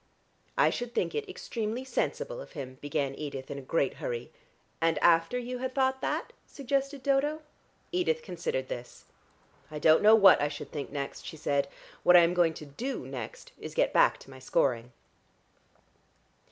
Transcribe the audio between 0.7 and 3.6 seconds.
should think it extremely sensible of him," began Edith in